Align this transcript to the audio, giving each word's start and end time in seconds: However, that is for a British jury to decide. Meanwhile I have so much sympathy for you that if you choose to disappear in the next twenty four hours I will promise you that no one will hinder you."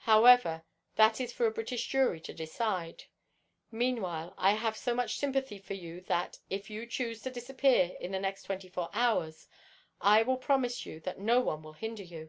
However, 0.00 0.62
that 0.96 1.22
is 1.22 1.32
for 1.32 1.46
a 1.46 1.50
British 1.50 1.86
jury 1.86 2.20
to 2.20 2.34
decide. 2.34 3.04
Meanwhile 3.70 4.34
I 4.36 4.50
have 4.52 4.76
so 4.76 4.94
much 4.94 5.16
sympathy 5.16 5.56
for 5.58 5.72
you 5.72 6.02
that 6.02 6.38
if 6.50 6.68
you 6.68 6.84
choose 6.86 7.22
to 7.22 7.30
disappear 7.30 7.92
in 7.98 8.12
the 8.12 8.20
next 8.20 8.42
twenty 8.42 8.68
four 8.68 8.90
hours 8.92 9.48
I 10.02 10.20
will 10.20 10.36
promise 10.36 10.84
you 10.84 11.00
that 11.00 11.18
no 11.18 11.40
one 11.40 11.62
will 11.62 11.72
hinder 11.72 12.02
you." 12.02 12.28